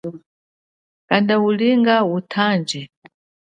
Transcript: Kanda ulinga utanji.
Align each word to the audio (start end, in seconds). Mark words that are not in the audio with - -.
Kanda 1.07 1.35
ulinga 1.47 1.95
utanji. 2.17 2.81